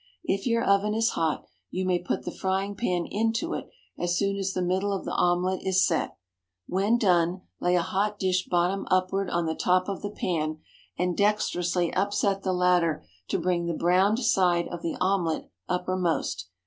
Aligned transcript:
If 0.23 0.47
your 0.47 0.63
oven 0.63 0.95
is 0.95 1.09
hot, 1.11 1.45
you 1.69 1.85
may 1.85 1.99
put 1.99 2.23
the 2.23 2.31
frying 2.31 2.73
pan 2.75 3.05
into 3.05 3.53
it 3.53 3.69
as 3.99 4.17
soon 4.17 4.35
as 4.37 4.51
the 4.53 4.61
middle 4.63 4.91
of 4.93 5.05
the 5.05 5.11
omelette 5.13 5.61
is 5.63 5.85
set. 5.85 6.17
When 6.65 6.97
done, 6.97 7.41
lay 7.59 7.75
a 7.75 7.83
hot 7.83 8.17
dish 8.17 8.47
bottom 8.49 8.87
upward 8.89 9.29
on 9.29 9.45
the 9.45 9.53
top 9.53 9.87
of 9.87 10.01
the 10.01 10.09
pan, 10.09 10.57
and 10.97 11.15
dexterously 11.15 11.93
upset 11.93 12.41
the 12.41 12.51
latter 12.51 13.05
to 13.27 13.37
bring 13.37 13.67
the 13.67 13.75
browned 13.75 14.17
side 14.17 14.67
of 14.69 14.81
the 14.81 14.97
omelette 14.99 15.51
uppermost. 15.69 16.47